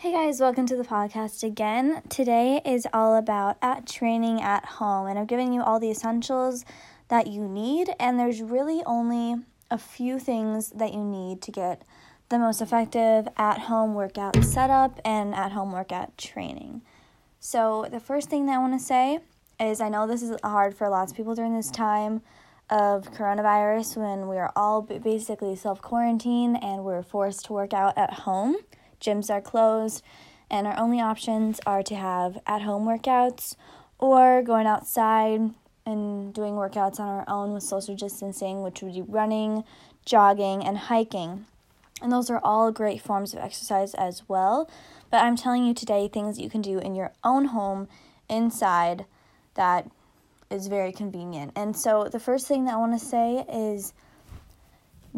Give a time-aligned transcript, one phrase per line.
[0.00, 2.00] Hey guys, welcome to the podcast again.
[2.08, 6.64] Today is all about at training at home, and I'm giving you all the essentials
[7.08, 11.82] that you need, and there's really only a few things that you need to get
[12.30, 16.80] the most effective at home workout setup and at home workout training.
[17.38, 19.18] So, the first thing that I want to say
[19.60, 22.22] is I know this is hard for lots of people during this time
[22.70, 27.98] of coronavirus when we are all basically self quarantine and we're forced to work out
[27.98, 28.56] at home
[29.00, 30.02] gyms are closed,
[30.50, 33.56] and our only options are to have at home workouts
[33.98, 35.54] or going outside
[35.86, 39.64] and doing workouts on our own with social distancing, which would be running,
[40.04, 41.46] jogging, and hiking.
[42.02, 44.70] And those are all great forms of exercise as well.
[45.10, 47.88] But I'm telling you today things you can do in your own home
[48.28, 49.04] inside
[49.54, 49.90] that
[50.50, 51.52] is very convenient.
[51.54, 53.92] And so the first thing that I want to say is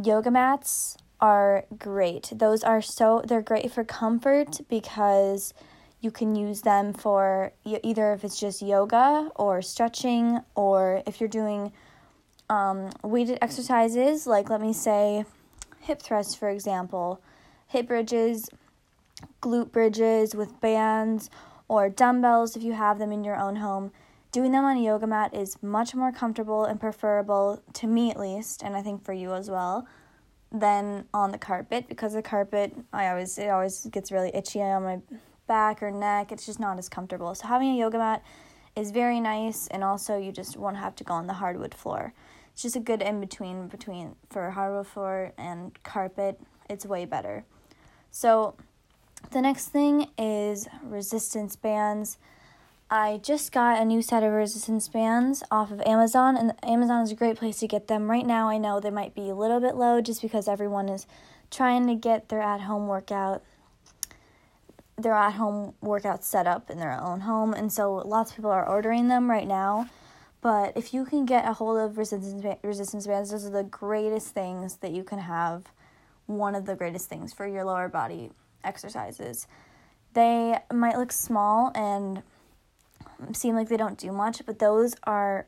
[0.02, 2.32] yoga mats are great.
[2.34, 5.54] Those are so they're great for comfort because
[6.00, 11.28] you can use them for either if it's just yoga or stretching or if you're
[11.28, 11.72] doing
[12.50, 15.24] um, weighted exercises like let me say
[15.80, 17.22] hip thrusts for example,
[17.68, 18.50] hip bridges,
[19.40, 21.30] glute bridges with bands
[21.68, 23.92] or dumbbells if you have them in your own home.
[24.32, 28.18] Doing them on a yoga mat is much more comfortable and preferable to me at
[28.18, 29.86] least, and I think for you as well
[30.52, 34.82] than on the carpet because the carpet I always it always gets really itchy on
[34.82, 35.00] my
[35.46, 36.30] back or neck.
[36.30, 37.34] It's just not as comfortable.
[37.34, 38.22] So having a yoga mat
[38.76, 42.12] is very nice and also you just won't have to go on the hardwood floor.
[42.52, 46.38] It's just a good in between between for hardwood floor and carpet.
[46.68, 47.44] It's way better.
[48.10, 48.54] So
[49.30, 52.18] the next thing is resistance bands.
[52.92, 57.10] I just got a new set of resistance bands off of Amazon, and Amazon is
[57.10, 58.10] a great place to get them.
[58.10, 61.06] Right now, I know they might be a little bit low just because everyone is
[61.50, 63.42] trying to get their at home workout
[64.98, 68.50] their at home workout set up in their own home, and so lots of people
[68.50, 69.88] are ordering them right now.
[70.42, 74.34] But if you can get a hold of resistance resistance bands, those are the greatest
[74.34, 75.64] things that you can have.
[76.26, 79.46] One of the greatest things for your lower body exercises.
[80.12, 82.22] They might look small and
[83.32, 85.46] seem like they don't do much, but those are,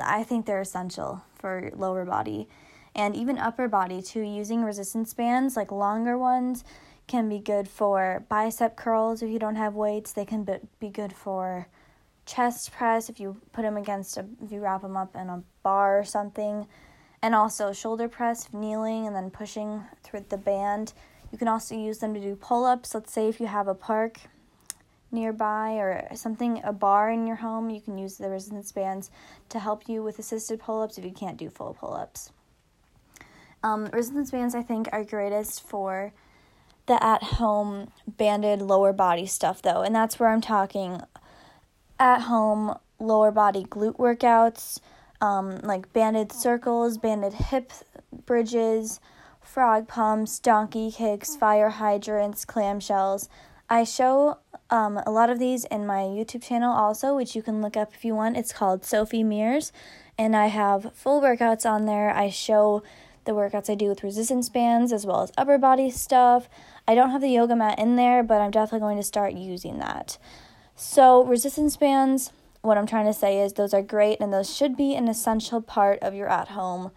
[0.00, 2.48] I think they're essential for lower body
[2.94, 4.20] and even upper body too.
[4.20, 6.64] Using resistance bands, like longer ones,
[7.06, 10.12] can be good for bicep curls if you don't have weights.
[10.12, 10.46] They can
[10.78, 11.66] be good for
[12.26, 15.42] chest press if you put them against a, if you wrap them up in a
[15.62, 16.66] bar or something.
[17.22, 20.92] And also shoulder press, kneeling and then pushing through the band.
[21.32, 22.94] You can also use them to do pull ups.
[22.94, 24.20] Let's say if you have a park
[25.12, 29.10] nearby or something, a bar in your home, you can use the resistance bands
[29.48, 32.32] to help you with assisted pull ups if you can't do full pull ups.
[33.62, 36.12] Um, resistance bands, I think, are greatest for
[36.86, 41.00] the at home banded lower body stuff, though, and that's where I'm talking
[41.98, 44.80] at home lower body glute workouts,
[45.20, 47.72] um, like banded circles, banded hip
[48.26, 49.00] bridges,
[49.40, 53.28] frog pumps, donkey kicks, fire hydrants, clamshells.
[53.72, 54.38] I show
[54.68, 57.94] um, a lot of these in my YouTube channel also, which you can look up
[57.94, 58.36] if you want.
[58.36, 59.72] It's called Sophie Mears,
[60.18, 62.10] and I have full workouts on there.
[62.10, 62.82] I show
[63.26, 66.48] the workouts I do with resistance bands as well as upper body stuff.
[66.88, 69.78] I don't have the yoga mat in there, but I'm definitely going to start using
[69.78, 70.18] that.
[70.74, 72.32] So, resistance bands,
[72.62, 75.62] what I'm trying to say is those are great and those should be an essential
[75.62, 76.90] part of your at home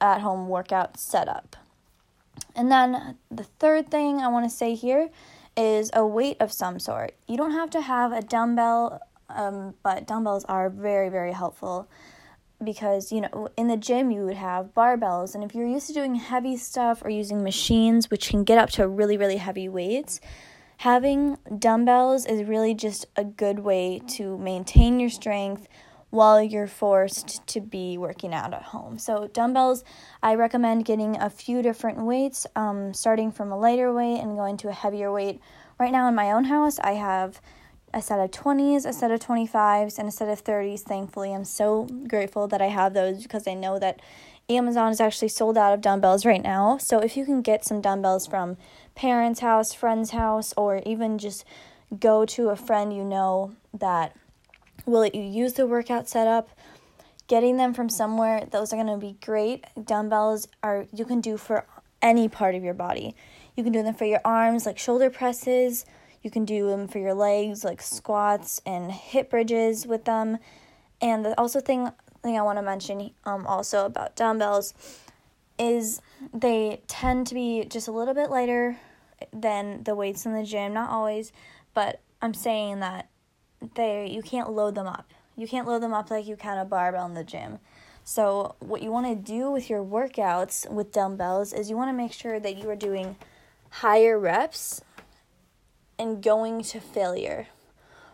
[0.00, 1.56] at home workout setup.
[2.56, 5.10] And then the third thing I want to say here
[5.56, 7.14] is a weight of some sort.
[7.26, 11.88] You don't have to have a dumbbell, um, but dumbbells are very, very helpful
[12.62, 15.92] because you know in the gym you would have barbells and if you're used to
[15.92, 20.20] doing heavy stuff or using machines which can get up to really really heavy weights
[20.78, 25.66] having dumbbells is really just a good way to maintain your strength
[26.12, 28.98] while you're forced to be working out at home.
[28.98, 29.82] So, dumbbells,
[30.22, 34.58] I recommend getting a few different weights, um, starting from a lighter weight and going
[34.58, 35.40] to a heavier weight.
[35.80, 37.40] Right now, in my own house, I have
[37.94, 40.80] a set of 20s, a set of 25s, and a set of 30s.
[40.80, 44.00] Thankfully, I'm so grateful that I have those because I know that
[44.50, 46.76] Amazon is actually sold out of dumbbells right now.
[46.76, 48.58] So, if you can get some dumbbells from
[48.94, 51.46] parents' house, friend's house, or even just
[51.98, 54.14] go to a friend you know that
[54.86, 56.48] will let you use the workout setup?
[57.28, 59.64] Getting them from somewhere those are going to be great.
[59.82, 61.66] Dumbbells are you can do for
[62.00, 63.14] any part of your body.
[63.56, 65.84] You can do them for your arms like shoulder presses.
[66.22, 70.38] You can do them for your legs like squats and hip bridges with them.
[71.00, 71.90] And the also thing
[72.22, 74.74] thing i want to mention um, also about dumbbells
[75.58, 76.00] is
[76.32, 78.78] they tend to be just a little bit lighter
[79.32, 80.72] than the weights in the gym.
[80.72, 81.32] Not always,
[81.74, 83.08] but I'm saying that
[83.74, 85.10] they you can't load them up.
[85.36, 87.58] You can't load them up like you can a barbell in the gym.
[88.04, 91.96] So, what you want to do with your workouts with dumbbells is you want to
[91.96, 93.16] make sure that you are doing
[93.70, 94.82] higher reps
[95.98, 97.46] and going to failure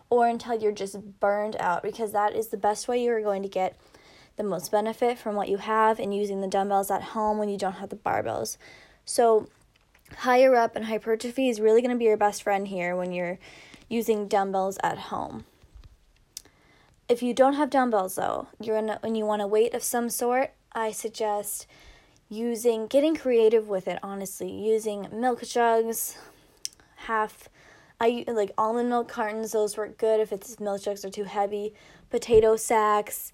[0.09, 3.43] or until you're just burned out because that is the best way you are going
[3.43, 3.79] to get
[4.37, 7.57] the most benefit from what you have and using the dumbbells at home when you
[7.57, 8.57] don't have the barbells.
[9.05, 9.49] So,
[10.17, 13.39] higher rep and hypertrophy is really going to be your best friend here when you're
[13.89, 15.45] using dumbbells at home.
[17.09, 19.83] If you don't have dumbbells though, you're in a, when you want a weight of
[19.83, 21.65] some sort, I suggest
[22.29, 26.17] using getting creative with it honestly, using milk jugs,
[27.07, 27.49] half
[28.01, 31.73] I like almond milk cartons, those work good if it's milk jugs are too heavy,
[32.09, 33.33] potato sacks,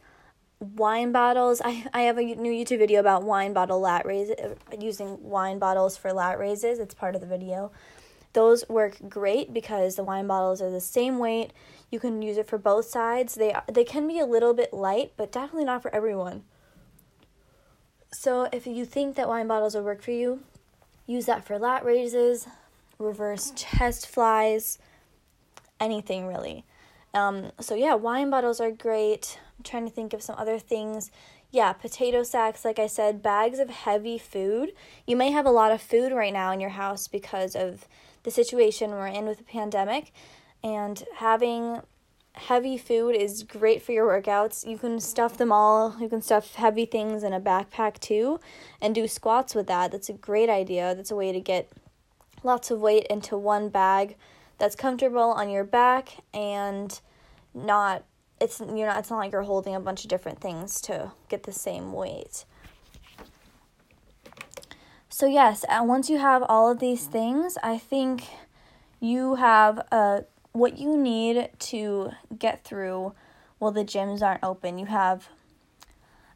[0.59, 1.61] wine bottles.
[1.63, 5.59] I, I have a new YouTube video about wine bottle lat raises, uh, using wine
[5.59, 6.79] bottles for lat raises.
[6.79, 7.71] It's part of the video.
[8.35, 11.51] Those work great because the wine bottles are the same weight.
[11.89, 13.35] You can use it for both sides.
[13.35, 16.43] They they can be a little bit light, but definitely not for everyone.
[18.11, 20.41] So if you think that wine bottles will work for you,
[21.07, 22.45] use that for lat raises,
[22.99, 24.79] reverse chest flies,
[25.79, 26.65] anything really.
[27.13, 29.39] Um, so yeah, wine bottles are great.
[29.57, 31.09] I'm trying to think of some other things.
[31.51, 34.73] Yeah, potato sacks, like I said, bags of heavy food.
[35.07, 37.87] You may have a lot of food right now in your house because of
[38.25, 40.11] the situation we're in with the pandemic.
[40.61, 41.81] And having
[42.33, 44.67] heavy food is great for your workouts.
[44.67, 45.95] You can stuff them all.
[45.99, 48.39] You can stuff heavy things in a backpack too
[48.81, 49.91] and do squats with that.
[49.91, 50.93] That's a great idea.
[50.95, 51.71] That's a way to get
[52.43, 54.17] lots of weight into one bag
[54.57, 56.99] that's comfortable on your back and
[57.53, 58.03] not
[58.41, 61.43] it's you're not it's not like you're holding a bunch of different things to get
[61.43, 62.45] the same weight.
[65.17, 68.27] So yes, and once you have all of these things, I think
[68.99, 73.13] you have uh, what you need to get through
[73.57, 74.77] while the gyms aren't open.
[74.77, 75.29] You have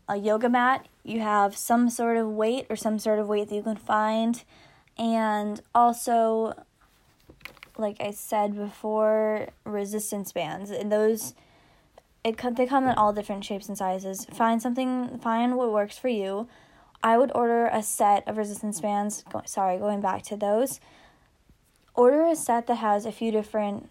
[0.07, 3.55] a yoga mat, you have some sort of weight or some sort of weight that
[3.55, 4.45] you can find,
[4.97, 6.63] and also
[7.77, 10.71] like I said before, resistance bands.
[10.71, 11.33] And those
[12.23, 14.23] it they come in all different shapes and sizes.
[14.31, 16.47] Find something, find what works for you.
[17.01, 19.23] I would order a set of resistance bands.
[19.31, 20.79] Go, sorry, going back to those.
[21.95, 23.89] Order a set that has a few different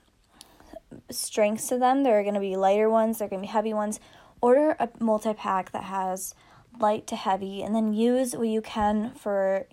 [1.11, 2.03] strengths to them.
[2.03, 4.01] There are going to be lighter ones, there are going to be heavy ones.
[4.41, 6.35] Order a multi pack that has
[6.81, 9.67] light to heavy, and then use what you can for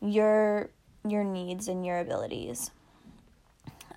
[0.00, 0.70] your
[1.06, 2.70] your needs and your abilities.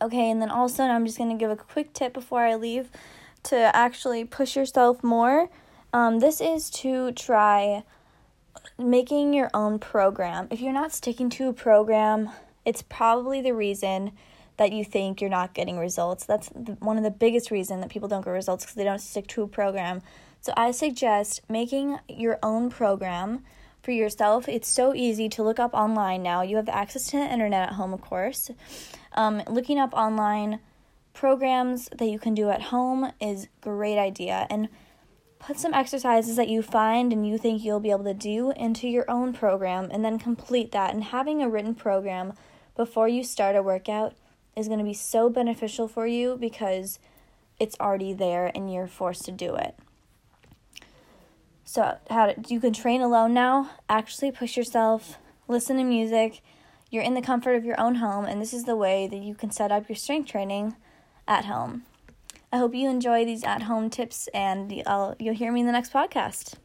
[0.02, 2.90] Okay, and then also I'm just going to give a quick tip before I leave
[3.44, 5.50] to actually push yourself more.
[5.92, 7.84] Um, this is to try
[8.78, 10.48] making your own program.
[10.52, 12.30] If you're not sticking to a program,
[12.66, 14.12] it's probably the reason
[14.58, 16.26] that you think you're not getting results.
[16.26, 19.00] That's the, one of the biggest reason that people don't get results because they don't
[19.00, 20.02] stick to a program.
[20.42, 23.44] So I suggest making your own program
[23.82, 24.48] for yourself.
[24.48, 26.42] It's so easy to look up online now.
[26.42, 28.52] You have access to the internet at home, of course.
[29.14, 30.60] Um, looking up online
[31.14, 34.70] programs that you can do at home is great idea and
[35.40, 38.88] put some exercises that you find and you think you'll be able to do into
[38.88, 42.34] your own program and then complete that and having a written program
[42.76, 44.16] before you start a workout
[44.56, 47.00] is going to be so beneficial for you because
[47.60, 49.76] it's already there and you're forced to do it.
[51.64, 55.18] So, how to, you can train alone now, actually push yourself,
[55.48, 56.42] listen to music.
[56.90, 59.36] You're in the comfort of your own home, and this is the way that you
[59.36, 60.76] can set up your strength training
[61.28, 61.84] at home.
[62.52, 65.72] I hope you enjoy these at home tips, and I'll, you'll hear me in the
[65.72, 66.56] next podcast.